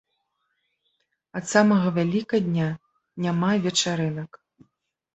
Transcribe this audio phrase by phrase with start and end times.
[1.41, 2.67] Ад самага вялікадня
[3.27, 4.45] няма вечарынак.